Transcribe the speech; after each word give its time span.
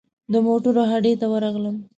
د 0.31 0.33
موټرو 0.45 0.83
هډې 0.91 1.13
ته 1.19 1.25
ورغلم. 1.33 1.75